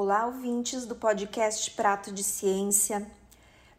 [0.00, 3.04] Olá, ouvintes do podcast Prato de Ciência.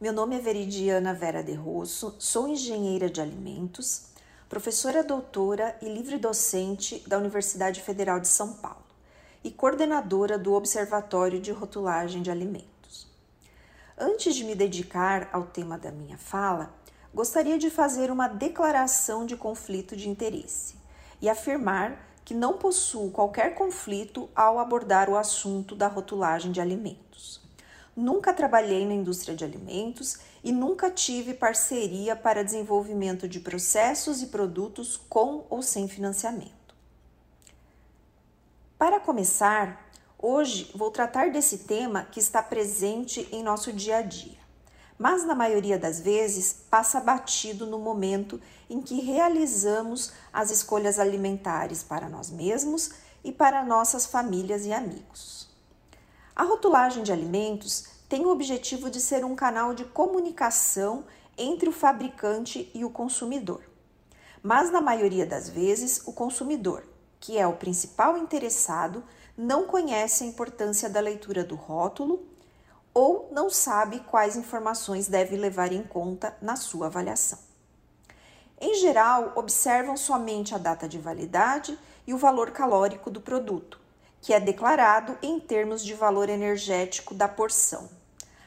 [0.01, 4.07] Meu nome é Veridiana Vera de Rosso, sou engenheira de alimentos,
[4.49, 8.83] professora doutora e livre docente da Universidade Federal de São Paulo
[9.45, 13.07] e coordenadora do Observatório de Rotulagem de Alimentos.
[13.97, 16.75] Antes de me dedicar ao tema da minha fala,
[17.13, 20.75] gostaria de fazer uma declaração de conflito de interesse
[21.21, 27.41] e afirmar que não possuo qualquer conflito ao abordar o assunto da rotulagem de alimentos.
[27.95, 34.27] Nunca trabalhei na indústria de alimentos e nunca tive parceria para desenvolvimento de processos e
[34.27, 36.75] produtos com ou sem financiamento.
[38.77, 44.37] Para começar, hoje vou tratar desse tema que está presente em nosso dia a dia
[44.99, 48.39] mas na maioria das vezes passa batido no momento
[48.69, 52.91] em que realizamos as escolhas alimentares para nós mesmos
[53.23, 55.47] e para nossas famílias e amigos.
[56.35, 61.05] A rotulagem de alimentos tem o objetivo de ser um canal de comunicação
[61.37, 63.61] entre o fabricante e o consumidor.
[64.43, 66.83] Mas na maioria das vezes, o consumidor,
[67.19, 69.03] que é o principal interessado,
[69.37, 72.25] não conhece a importância da leitura do rótulo
[72.93, 77.39] ou não sabe quais informações deve levar em conta na sua avaliação.
[78.59, 83.79] Em geral, observam somente a data de validade e o valor calórico do produto,
[84.21, 87.89] que é declarado em termos de valor energético da porção.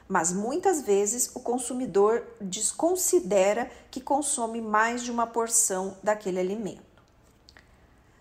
[0.07, 6.83] Mas muitas vezes o consumidor desconsidera que consome mais de uma porção daquele alimento.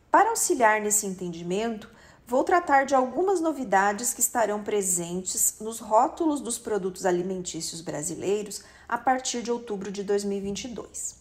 [0.10, 1.90] Para auxiliar nesse entendimento,
[2.32, 8.98] vou tratar de algumas novidades que estarão presentes nos rótulos dos produtos alimentícios brasileiros a
[8.98, 11.18] partir de outubro de 2022.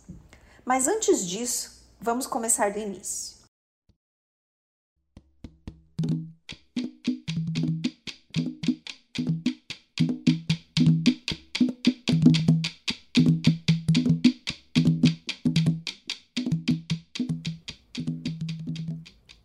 [0.64, 3.40] Mas antes disso, vamos começar do início.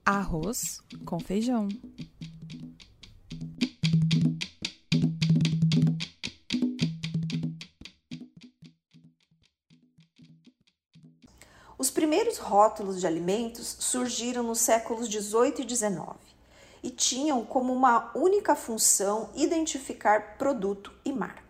[0.05, 1.69] Arroz com feijão.
[11.77, 16.17] Os primeiros rótulos de alimentos surgiram nos séculos 18 e 19
[16.81, 21.43] e tinham como uma única função identificar produto e marca.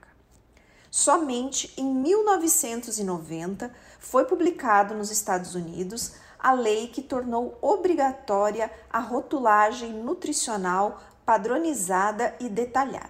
[0.89, 6.13] Somente em 1990 foi publicado nos Estados Unidos
[6.45, 13.09] a lei que tornou obrigatória a rotulagem nutricional padronizada e detalhada.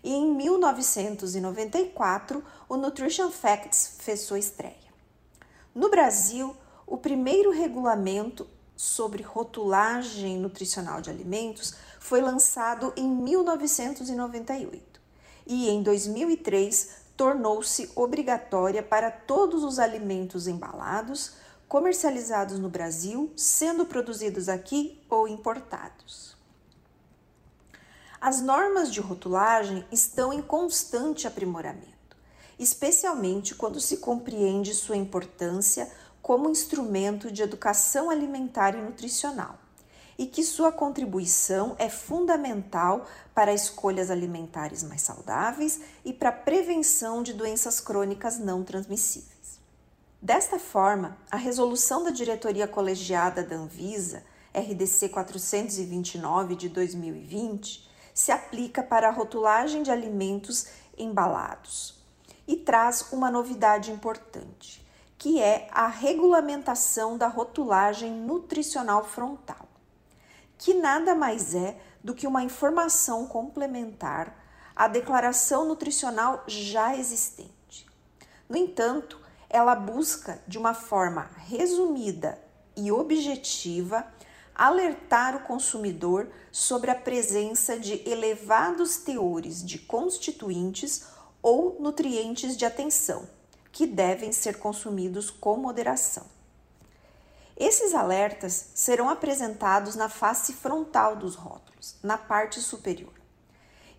[0.00, 4.92] E em 1994, o Nutrition Facts fez sua estreia.
[5.74, 6.54] No Brasil,
[6.86, 8.46] o primeiro regulamento
[8.76, 15.00] sobre rotulagem nutricional de alimentos foi lançado em 1998
[15.48, 21.41] e em 2003 tornou-se obrigatória para todos os alimentos embalados,
[21.72, 26.36] comercializados no Brasil, sendo produzidos aqui ou importados.
[28.20, 32.14] As normas de rotulagem estão em constante aprimoramento,
[32.58, 35.90] especialmente quando se compreende sua importância
[36.20, 39.58] como instrumento de educação alimentar e nutricional,
[40.18, 47.22] e que sua contribuição é fundamental para escolhas alimentares mais saudáveis e para a prevenção
[47.22, 49.31] de doenças crônicas não transmissíveis.
[50.22, 54.22] Desta forma, a resolução da diretoria colegiada da Anvisa,
[54.54, 62.00] RDC 429 de 2020, se aplica para a rotulagem de alimentos embalados
[62.46, 64.86] e traz uma novidade importante,
[65.18, 69.66] que é a regulamentação da rotulagem nutricional frontal,
[70.56, 74.38] que nada mais é do que uma informação complementar
[74.76, 77.88] à declaração nutricional já existente.
[78.48, 79.21] No entanto,
[79.52, 82.42] ela busca, de uma forma resumida
[82.74, 84.06] e objetiva,
[84.54, 91.06] alertar o consumidor sobre a presença de elevados teores de constituintes
[91.42, 93.28] ou nutrientes de atenção,
[93.70, 96.24] que devem ser consumidos com moderação.
[97.56, 103.12] Esses alertas serão apresentados na face frontal dos rótulos, na parte superior,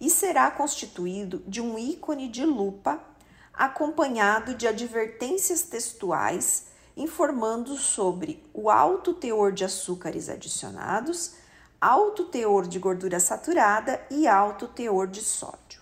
[0.02, 3.00] e será constituído de um ícone de lupa
[3.54, 11.36] acompanhado de advertências textuais informando sobre o alto teor de açúcares adicionados,
[11.80, 15.82] alto teor de gordura saturada e alto teor de sódio.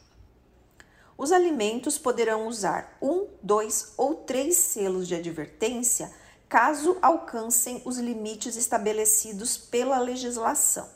[1.18, 6.12] Os alimentos poderão usar um, dois ou três selos de advertência
[6.50, 10.90] caso alcancem os limites estabelecidos pela legislação,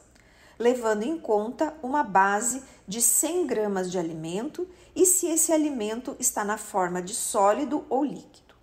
[0.57, 6.43] levando em conta uma base de 100 gramas de alimento e se esse alimento está
[6.43, 8.55] na forma de sólido ou líquido.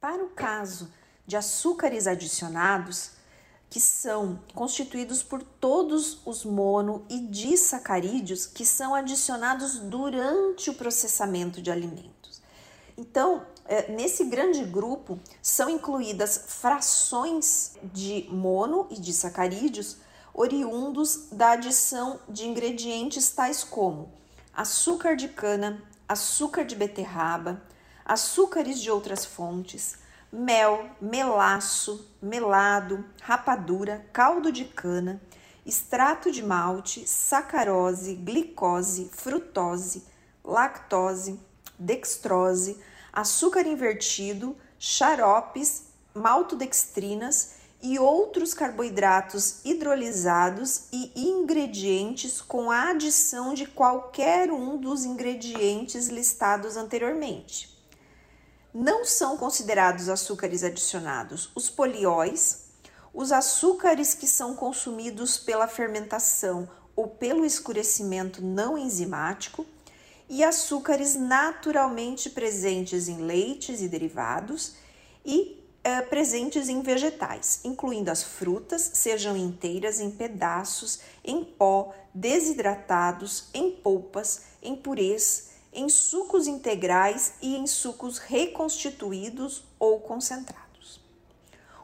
[0.00, 0.92] Para o caso
[1.26, 3.12] de açúcares adicionados,
[3.68, 11.62] que são constituídos por todos os mono e disacarídeos que são adicionados durante o processamento
[11.62, 12.42] de alimentos.
[12.98, 19.98] Então, é, nesse grande grupo são incluídas frações de mono e disacarídeos
[20.34, 24.19] oriundos da adição de ingredientes tais como
[24.60, 27.62] açúcar de cana, açúcar de beterraba,
[28.04, 29.96] açúcares de outras fontes,
[30.30, 35.18] mel, melaço, melado, rapadura, caldo de cana,
[35.64, 40.04] extrato de malte, sacarose, glicose, frutose,
[40.44, 41.40] lactose,
[41.78, 42.78] dextrose,
[43.10, 54.52] açúcar invertido, xaropes, maltodextrinas e outros carboidratos hidrolisados e ingredientes com a adição de qualquer
[54.52, 57.70] um dos ingredientes listados anteriormente.
[58.72, 62.66] Não são considerados açúcares adicionados os polióis,
[63.12, 69.66] os açúcares que são consumidos pela fermentação ou pelo escurecimento não enzimático
[70.28, 74.74] e açúcares naturalmente presentes em leites e derivados
[75.24, 75.59] e
[75.90, 83.72] é, presentes em vegetais, incluindo as frutas, sejam inteiras, em pedaços, em pó, desidratados, em
[83.72, 91.00] polpas, em purês, em sucos integrais e em sucos reconstituídos ou concentrados.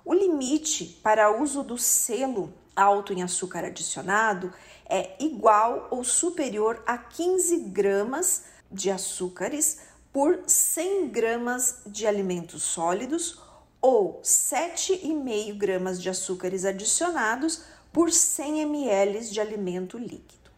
[0.04, 4.52] O limite para uso do selo alto em açúcar adicionado
[4.88, 9.78] é igual ou superior a 15 gramas de açúcares
[10.12, 13.45] por 100 gramas de alimentos sólidos
[13.80, 17.62] ou 7,5 gramas de açúcares adicionados
[17.92, 20.50] por 100 ml de alimento líquido.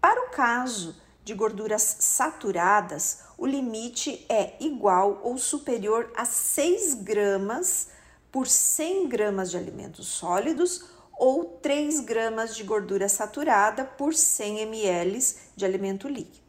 [0.00, 7.88] Para o caso de gorduras saturadas, o limite é igual ou superior a 6 gramas
[8.30, 10.84] por 100 gramas de alimentos sólidos
[11.16, 15.18] ou 3 gramas de gordura saturada por 100 ml
[15.56, 16.43] de alimento líquido.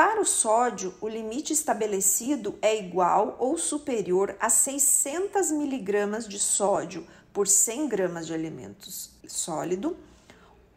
[0.00, 7.06] Para o sódio, o limite estabelecido é igual ou superior a 600 mg de sódio
[7.34, 9.94] por 100 gramas de alimentos sólido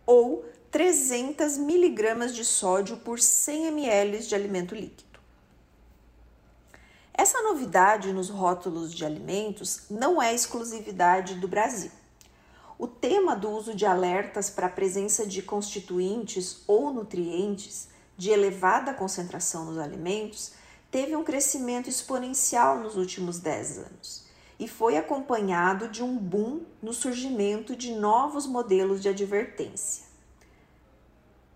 [0.06, 5.22] ou 300 mg de sódio por 100 ml de alimento líquido.
[7.14, 11.92] Essa novidade nos rótulos de alimentos não é exclusividade do Brasil.
[12.78, 18.94] O tema do uso de alertas para a presença de constituintes ou nutrientes de elevada
[18.94, 20.54] concentração nos alimentos
[20.92, 24.24] teve um crescimento exponencial nos últimos 10 anos
[24.60, 30.04] e foi acompanhado de um boom no surgimento de novos modelos de advertência.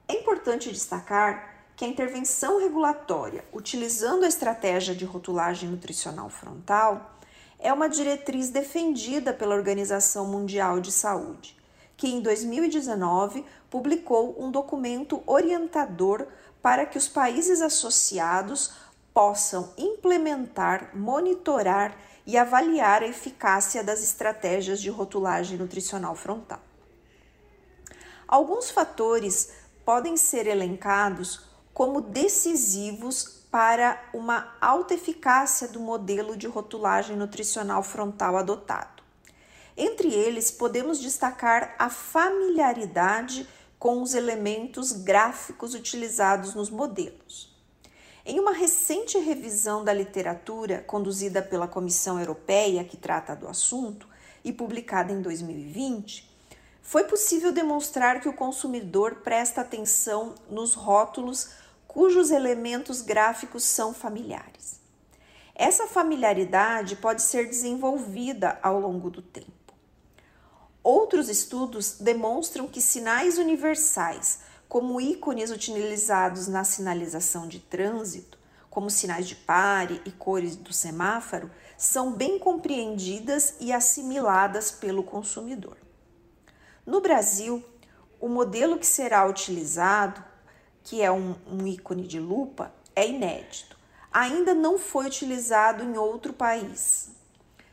[0.08, 7.20] É importante destacar que a intervenção regulatória, utilizando a estratégia de rotulagem nutricional frontal,
[7.60, 11.56] é uma diretriz defendida pela Organização Mundial de Saúde,
[11.96, 16.28] que em 2019 publicou um documento orientador
[16.68, 18.74] para que os países associados
[19.14, 26.60] possam implementar, monitorar e avaliar a eficácia das estratégias de rotulagem nutricional frontal.
[28.28, 29.54] Alguns fatores
[29.86, 38.36] podem ser elencados como decisivos para uma alta eficácia do modelo de rotulagem nutricional frontal
[38.36, 39.02] adotado.
[39.78, 43.48] Entre eles, podemos destacar a familiaridade
[43.80, 47.56] com os elementos gráficos utilizados nos modelos.
[48.26, 54.08] Em uma recente revisão da literatura conduzida pela Comissão Europeia que trata do assunto
[54.44, 56.30] e publicada em 2020,
[56.82, 61.50] foi possível demonstrar que o consumidor presta atenção nos rótulos
[61.88, 64.80] cujos elementos gráficos são familiares.
[65.56, 69.57] Essa familiaridade pode ser desenvolvida ao longo do tempo.
[70.90, 74.40] Outros estudos demonstram que sinais universais,
[74.70, 78.40] como ícones utilizados na sinalização de trânsito,
[78.70, 85.76] como sinais de pare e cores do semáforo, são bem compreendidas e assimiladas pelo consumidor.
[86.86, 87.62] No Brasil,
[88.18, 90.24] o modelo que será utilizado,
[90.86, 93.78] que é um, um ícone de lupa, é inédito.
[94.10, 97.10] Ainda não foi utilizado em outro país,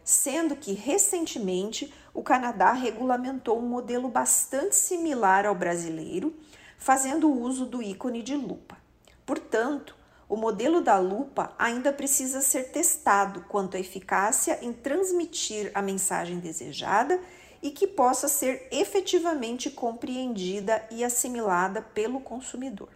[0.02, 6.32] sendo que recentemente o Canadá regulamentou um modelo bastante similar ao brasileiro,
[6.78, 8.78] fazendo uso do ícone de lupa.
[9.26, 9.96] Portanto,
[10.28, 16.38] o modelo da lupa ainda precisa ser testado quanto à eficácia em transmitir a mensagem
[16.38, 17.20] desejada
[17.60, 22.90] e que possa ser efetivamente compreendida e assimilada pelo consumidor.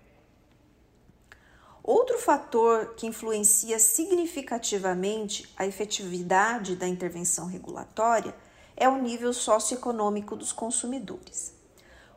[1.82, 8.34] Outro fator que influencia significativamente a efetividade da intervenção regulatória
[8.80, 11.52] é o nível socioeconômico dos consumidores.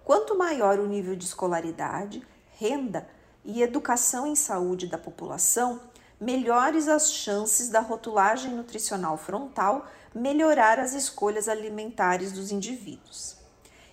[0.06, 3.10] Quanto maior o nível de escolaridade, renda
[3.44, 5.82] e educação em saúde da população,
[6.20, 13.38] melhores as chances da rotulagem nutricional frontal melhorar as escolhas alimentares dos indivíduos.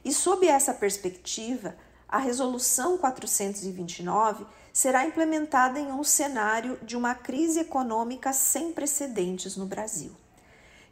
[0.04, 1.75] E sob essa perspectiva,
[2.06, 9.64] a Resolução 429 será implementada em um cenário de uma crise econômica sem precedentes no
[9.64, 10.12] Brasil,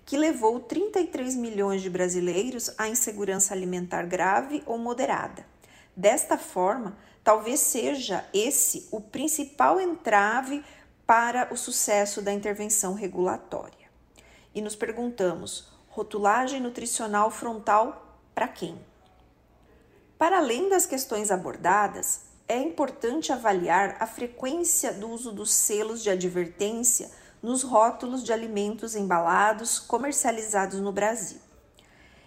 [0.07, 5.45] que levou 33 milhões de brasileiros à insegurança alimentar grave ou moderada.
[5.97, 10.65] Desta forma, talvez seja esse o principal entrave
[11.05, 13.87] para o sucesso da intervenção regulatória
[14.55, 18.79] e nos perguntamos: rotulagem nutricional frontal para quem?
[20.17, 26.11] Para além das questões abordadas, é importante avaliar a frequência do uso dos selos de
[26.11, 27.11] advertência
[27.47, 31.39] nos rótulos de alimentos embalados comercializados no Brasil.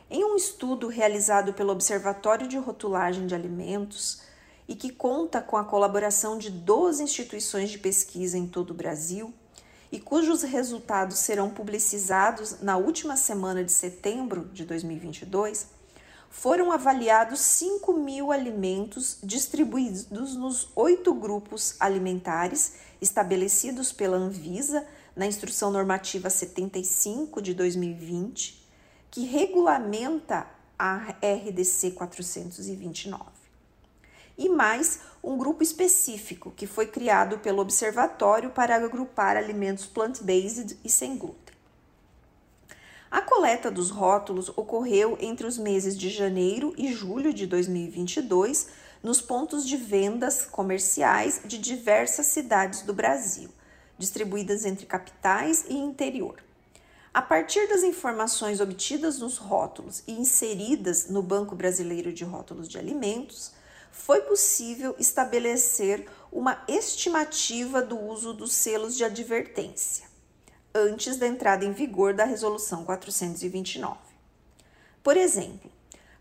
[0.09, 4.21] Em um estudo realizado pelo Observatório de Rotulagem de Alimentos
[4.65, 9.33] e que conta com a colaboração de 12 instituições de pesquisa em todo o Brasil,
[9.91, 15.67] e cujos resultados serão publicizados na última semana de setembro de 2022,
[16.29, 25.71] foram avaliados 5 mil alimentos distribuídos nos oito grupos alimentares estabelecidos pela Anvisa na Instrução
[25.71, 28.67] Normativa 75 de 2020,
[29.11, 30.47] que regulamenta
[30.77, 33.39] a RDC 429
[34.39, 40.89] e mais um grupo específico que foi criado pelo Observatório para agrupar alimentos plant-based e
[40.89, 41.53] sem glúten.
[43.11, 48.67] A coleta dos rótulos ocorreu entre os meses de janeiro e julho de 2022
[49.03, 53.49] nos pontos de vendas comerciais de diversas cidades do Brasil,
[53.99, 56.41] distribuídas entre capitais e interior.
[57.13, 62.79] A partir das informações obtidas nos rótulos e inseridas no Banco Brasileiro de Rótulos de
[62.79, 63.51] Alimentos,
[63.91, 70.07] foi possível estabelecer uma estimativa do uso dos selos de advertência
[70.73, 73.97] antes da entrada em vigor da Resolução 429.
[75.03, 75.69] Por exemplo,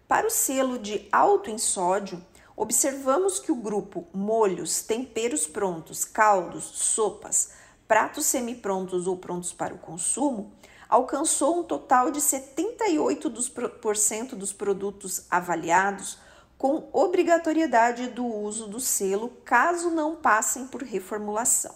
[0.07, 2.25] para o selo de alto em sódio,
[2.57, 7.51] observamos que o grupo molhos, temperos prontos, caldos, sopas,
[7.89, 10.53] pratos semi-prontos ou prontos para o consumo
[10.89, 16.19] alcançou um total de 78% dos produtos avaliados
[16.59, 21.73] com obrigatoriedade do uso do selo caso não passem por reformulação.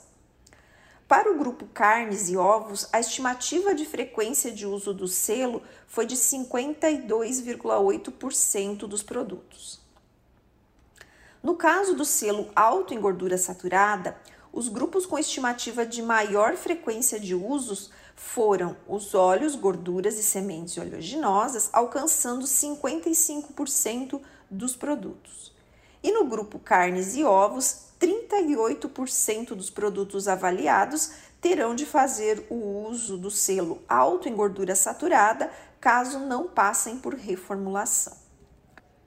[1.07, 6.07] Para o grupo carnes e ovos, a estimativa de frequência de uso do selo foi
[6.07, 9.79] de 52,8% dos produtos.
[11.43, 14.17] No caso do selo alto em gordura saturada,
[14.53, 20.77] os grupos com estimativa de maior frequência de usos foram os óleos, gorduras e sementes
[20.77, 25.53] oleaginosas, alcançando 55% dos produtos.
[26.03, 33.17] E no grupo carnes e ovos, 38% dos produtos avaliados terão de fazer o uso
[33.17, 38.17] do selo alto em gordura saturada caso não passem por reformulação.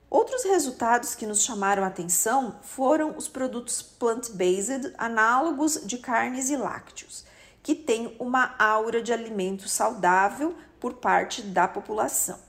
[0.08, 6.56] Outros resultados que nos chamaram a atenção foram os produtos plant-based análogos de carnes e
[6.56, 7.24] lácteos,
[7.62, 12.46] que têm uma aura de alimento saudável por parte da população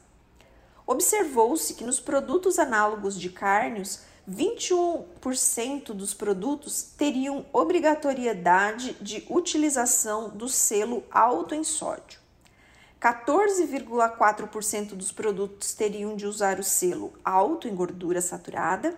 [0.87, 3.99] observou-se que nos produtos análogos de cárnios,
[4.29, 12.19] 21% dos produtos teriam obrigatoriedade de utilização do selo alto em sódio.
[12.99, 18.95] 14,4% dos produtos teriam de usar o selo alto em gordura saturada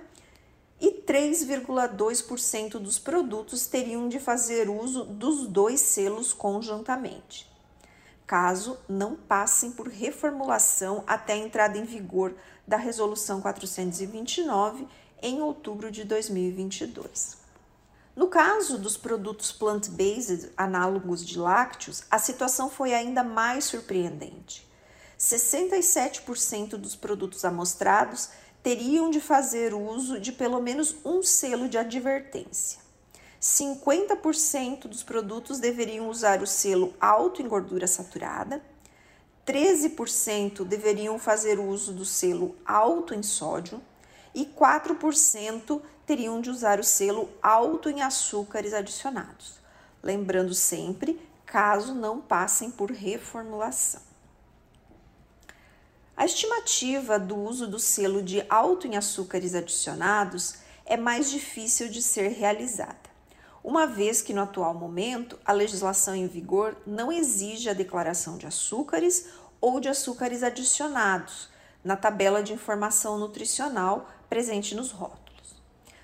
[0.79, 7.49] e 3,2% dos produtos teriam de fazer uso dos dois selos conjuntamente
[8.29, 12.35] caso não passem por reformulação até a entrada em vigor
[12.67, 14.87] da Resolução 429
[15.19, 17.38] em outubro de 2022.
[18.19, 24.67] No caso dos produtos plant-based análogos de lácteos, a situação foi ainda mais surpreendente.
[25.17, 28.27] 67% dos produtos amostrados
[28.61, 32.81] teriam de fazer uso de pelo menos um selo de advertência.
[33.41, 38.61] 50% dos produtos deveriam usar o selo alto em gordura saturada,
[39.47, 43.81] 13% deveriam fazer uso do selo alto em sódio
[44.33, 49.59] e 4% teriam de usar o selo alto em açúcares adicionados.
[50.01, 54.01] Lembrando sempre, caso não passem por reformulação.
[56.15, 60.55] A estimativa do uso do selo de alto em açúcares adicionados
[60.85, 63.09] é mais difícil de ser realizada,
[63.63, 68.45] uma vez que no atual momento a legislação em vigor não exige a declaração de
[68.45, 69.27] açúcares
[69.61, 71.49] ou de açúcares adicionados
[71.89, 75.55] na tabela de informação nutricional presente nos rótulos.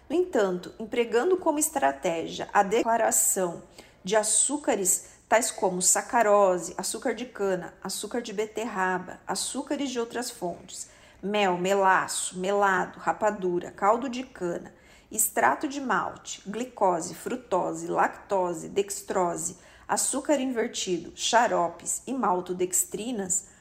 [0.09, 3.61] No entanto, empregando como estratégia a declaração
[4.03, 10.89] de açúcares tais como sacarose, açúcar de cana, açúcar de beterraba, açúcares de outras fontes,
[11.21, 14.73] mel, melaço, melado, rapadura, caldo de cana,
[15.11, 23.53] extrato de malte, glicose, frutose, lactose, dextrose, açúcar invertido, xaropes e maltodextrinas,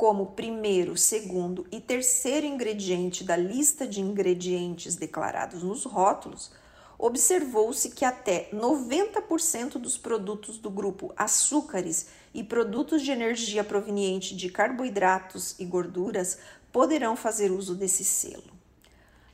[0.00, 6.50] como primeiro, segundo e terceiro ingrediente da lista de ingredientes declarados nos rótulos,
[6.98, 14.48] observou-se que até 90% dos produtos do grupo açúcares e produtos de energia proveniente de
[14.48, 16.38] carboidratos e gorduras
[16.72, 18.58] poderão fazer uso desse selo.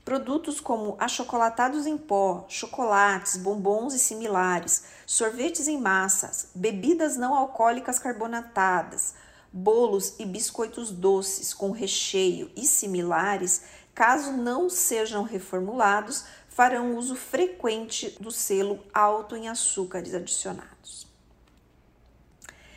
[0.04, 8.00] Produtos como achocolatados em pó, chocolates, bombons e similares, sorvetes em massas, bebidas não alcoólicas
[8.00, 9.14] carbonatadas,
[9.56, 13.62] bolos e biscoitos doces com recheio e similares,
[13.94, 21.06] caso não sejam reformulados, farão uso frequente do selo alto em açúcares adicionados.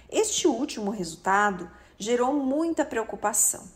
[0.09, 3.67] Este último resultado gerou muita preocupação,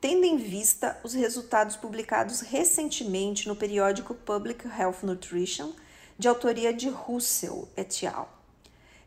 [0.00, 5.72] tendo em vista os resultados publicados recentemente no periódico Public Health Nutrition,
[6.16, 8.28] de autoria de Russell et al.,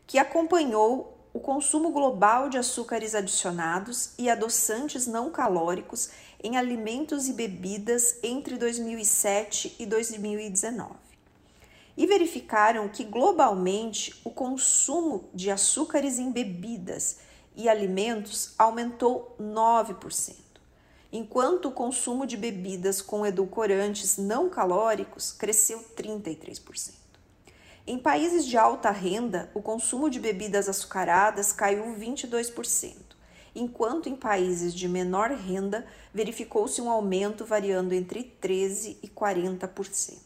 [0.06, 6.08] que acompanhou o consumo global de açúcares adicionados e adoçantes não calóricos
[6.42, 10.94] em alimentos e bebidas entre 2007 e 2019.
[11.94, 17.18] E verificaram que globalmente o consumo de açúcares em bebidas
[17.54, 20.36] e alimentos aumentou 9%,
[21.12, 27.05] enquanto o consumo de bebidas com edulcorantes não calóricos cresceu 33%.
[27.88, 32.96] Em países de alta renda, o consumo de bebidas açucaradas caiu 22%,
[33.54, 40.18] enquanto em países de menor renda verificou-se um aumento variando entre 13% e 40%.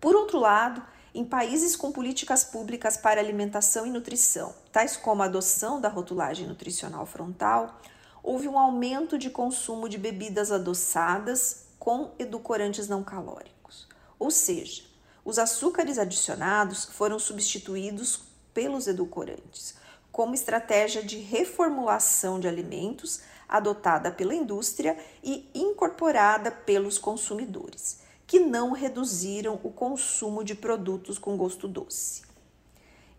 [0.00, 0.82] Por outro lado,
[1.14, 6.46] em países com políticas públicas para alimentação e nutrição, tais como a adoção da rotulagem
[6.46, 7.78] nutricional frontal,
[8.22, 13.86] houve um aumento de consumo de bebidas adoçadas com edulcorantes não calóricos,
[14.18, 14.93] ou seja,
[15.24, 18.20] os açúcares adicionados foram substituídos
[18.52, 19.74] pelos edulcorantes,
[20.12, 28.72] como estratégia de reformulação de alimentos adotada pela indústria e incorporada pelos consumidores, que não
[28.72, 32.22] reduziram o consumo de produtos com gosto doce.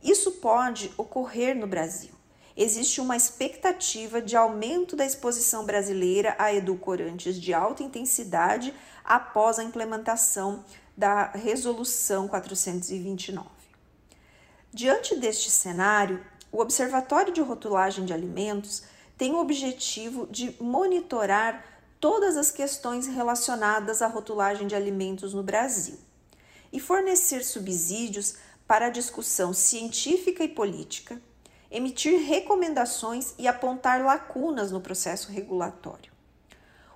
[0.01, 2.11] Isso pode ocorrer no Brasil.
[2.55, 9.63] Existe uma expectativa de aumento da exposição brasileira a edulcorantes de alta intensidade após a
[9.63, 10.63] implementação
[10.97, 13.47] da Resolução 429.
[14.73, 18.83] Diante deste cenário, o Observatório de Rotulagem de Alimentos
[19.17, 21.63] tem o objetivo de monitorar
[21.99, 25.97] todas as questões relacionadas à rotulagem de alimentos no Brasil
[26.71, 28.35] e fornecer subsídios
[28.67, 31.21] para a discussão científica e política,
[31.69, 36.14] emitir recomendações e apontar lacunas no processo regulatório.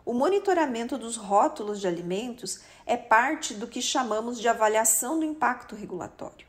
[0.09, 5.75] O monitoramento dos rótulos de alimentos é parte do que chamamos de avaliação do impacto
[5.75, 6.47] regulatório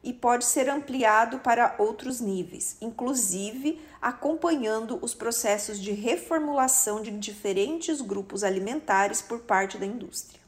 [0.00, 8.00] e pode ser ampliado para outros níveis, inclusive acompanhando os processos de reformulação de diferentes
[8.00, 10.40] grupos alimentares por parte da indústria.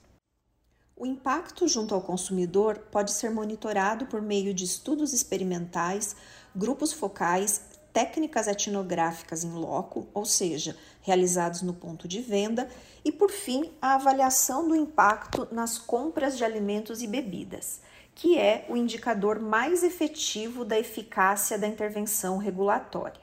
[0.96, 6.14] O impacto junto ao consumidor pode ser monitorado por meio de estudos experimentais,
[6.54, 7.62] grupos focais
[7.92, 12.68] técnicas etnográficas em loco, ou seja, realizados no ponto de venda,
[13.05, 17.81] e por fim, a avaliação do impacto nas compras de alimentos e bebidas,
[18.14, 23.20] que é o indicador mais efetivo da eficácia da intervenção regulatória.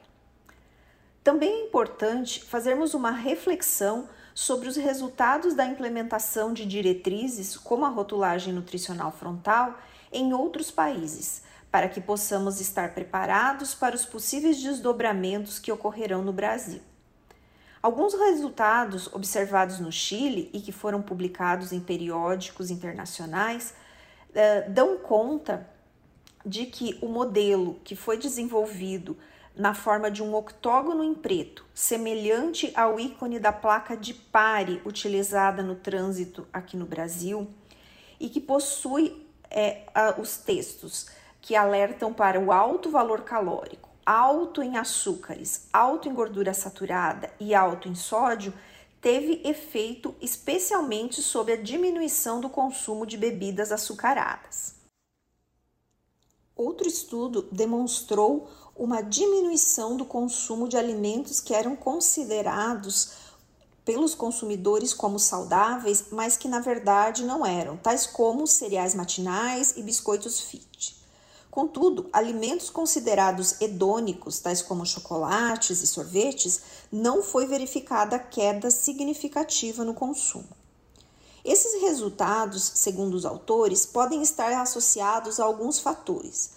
[1.22, 7.88] Também é importante fazermos uma reflexão sobre os resultados da implementação de diretrizes como a
[7.88, 9.78] rotulagem nutricional frontal
[10.12, 16.32] em outros países para que possamos estar preparados para os possíveis desdobramentos que ocorrerão no
[16.32, 16.80] Brasil.
[17.82, 23.72] Alguns resultados observados no Chile e que foram publicados em periódicos internacionais
[24.30, 25.68] uh, dão conta
[26.44, 29.16] de que o modelo que foi desenvolvido
[29.54, 35.62] na forma de um octógono em preto, semelhante ao ícone da placa de pare utilizada
[35.62, 37.48] no trânsito aqui no Brasil,
[38.20, 39.82] e que possui é,
[40.18, 41.08] os textos
[41.48, 47.54] que alertam para o alto valor calórico, alto em açúcares, alto em gordura saturada e
[47.54, 48.52] alto em sódio,
[49.00, 54.74] teve efeito especialmente sobre a diminuição do consumo de bebidas açucaradas.
[56.54, 63.12] Outro estudo demonstrou uma diminuição do consumo de alimentos que eram considerados
[63.86, 69.82] pelos consumidores como saudáveis, mas que na verdade não eram, tais como cereais matinais e
[69.82, 70.67] biscoitos fit.
[71.58, 76.60] Contudo, alimentos considerados hedônicos, tais como chocolates e sorvetes,
[76.92, 80.46] não foi verificada queda significativa no consumo.
[81.44, 86.50] Esses resultados, segundo os autores, podem estar associados a alguns fatores.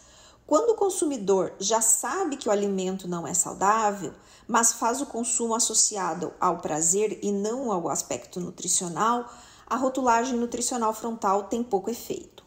[0.45, 4.13] Quando o consumidor já sabe que o alimento não é saudável,
[4.47, 9.33] mas faz o consumo associado ao prazer e não ao aspecto nutricional,
[9.65, 12.43] a rotulagem nutricional frontal tem pouco efeito.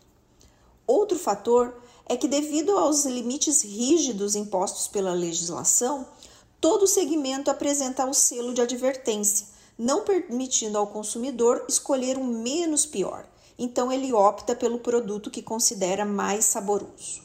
[0.86, 6.06] Outro fator é que, devido aos limites rígidos impostos pela legislação,
[6.60, 9.46] todo segmento apresenta o selo de advertência,
[9.78, 13.26] não permitindo ao consumidor escolher o menos pior.
[13.58, 17.22] Então, ele opta pelo produto que considera mais saboroso.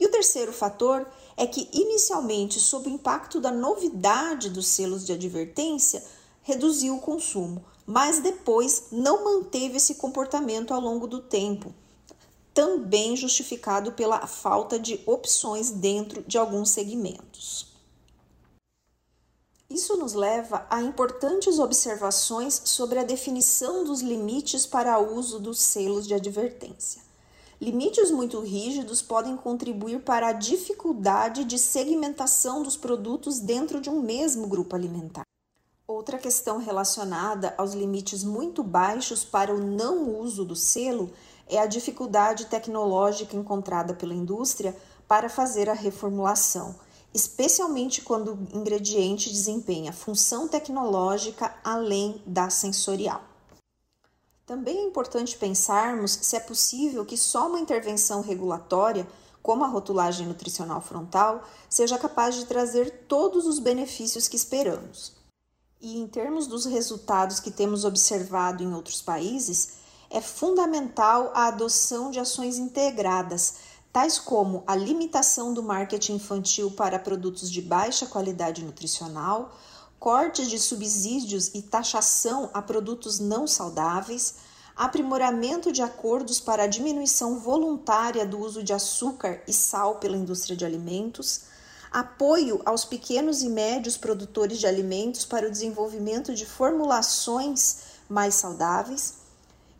[0.00, 5.12] E o terceiro fator é que, inicialmente, sob o impacto da novidade dos selos de
[5.12, 6.02] advertência,
[6.42, 11.72] reduziu o consumo, mas depois não manteve esse comportamento ao longo do tempo,
[12.54, 17.72] também justificado pela falta de opções dentro de alguns segmentos.
[19.70, 25.60] Isso nos leva a importantes observações sobre a definição dos limites para o uso dos
[25.60, 27.00] selos de advertência.
[27.58, 34.02] Limites muito rígidos podem contribuir para a dificuldade de segmentação dos produtos dentro de um
[34.02, 35.22] mesmo grupo alimentar.
[35.86, 41.12] Outra questão relacionada aos limites muito baixos para o não uso do selo
[41.48, 44.76] é a dificuldade tecnológica encontrada pela indústria
[45.06, 46.74] para fazer a reformulação,
[47.12, 53.22] especialmente quando o ingrediente desempenha função tecnológica além da sensorial.
[54.46, 59.06] Também é importante pensarmos se é possível que só uma intervenção regulatória,
[59.42, 65.12] como a rotulagem nutricional frontal, seja capaz de trazer todos os benefícios que esperamos.
[65.80, 69.81] E em termos dos resultados que temos observado em outros países,
[70.12, 73.54] é fundamental a adoção de ações integradas,
[73.90, 79.56] tais como a limitação do marketing infantil para produtos de baixa qualidade nutricional,
[79.98, 84.34] cortes de subsídios e taxação a produtos não saudáveis,
[84.76, 90.54] aprimoramento de acordos para a diminuição voluntária do uso de açúcar e sal pela indústria
[90.54, 91.44] de alimentos,
[91.90, 97.78] apoio aos pequenos e médios produtores de alimentos para o desenvolvimento de formulações
[98.10, 99.21] mais saudáveis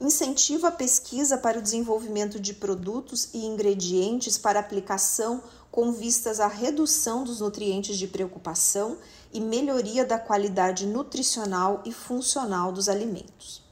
[0.03, 6.49] incentiva a pesquisa para o desenvolvimento de produtos e ingredientes para aplicação com vistas à
[6.49, 8.99] redução dos nutrientes de preocupação
[9.33, 13.63] e melhoria da qualidade nutricional e funcional dos alimentos.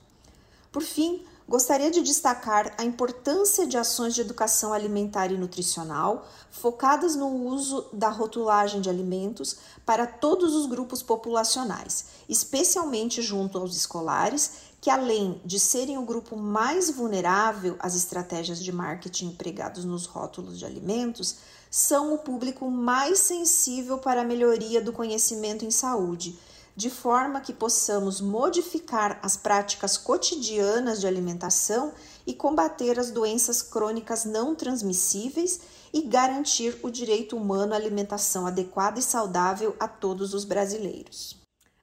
[0.71, 7.17] Por fim, gostaria de destacar a importância de ações de educação alimentar e nutricional focadas
[7.17, 14.70] no uso da rotulagem de alimentos para todos os grupos populacionais, especialmente junto aos escolares
[14.81, 20.59] que além de serem o grupo mais vulnerável às estratégias de marketing empregados nos rótulos
[20.59, 21.37] de alimentos,
[21.71, 26.39] são o público mais sensível para a melhoria do conhecimento em saúde,
[26.75, 31.93] de forma que possamos modificar as práticas cotidianas de alimentação
[32.27, 35.61] e combater as doenças crônicas não transmissíveis
[35.93, 41.40] e garantir o direito humano à alimentação adequada e saudável a todos os brasileiros.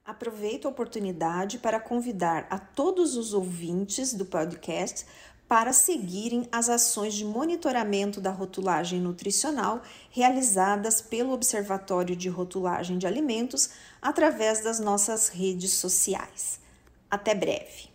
[0.08, 5.06] Aproveito a oportunidade para convidar a todos os ouvintes do podcast
[5.50, 13.06] para seguirem as ações de monitoramento da rotulagem nutricional realizadas pelo Observatório de Rotulagem de
[13.06, 13.70] Alimentos
[14.02, 16.62] através das nossas redes sociais.
[17.12, 17.87] Até breve!